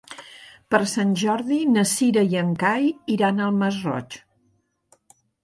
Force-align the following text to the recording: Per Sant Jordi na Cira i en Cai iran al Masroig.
Per 0.75 0.79
Sant 0.93 1.11
Jordi 1.23 1.59
na 1.73 1.83
Cira 1.91 2.23
i 2.31 2.39
en 2.41 2.49
Cai 2.65 2.89
iran 3.17 3.45
al 3.49 3.55
Masroig. 3.61 4.19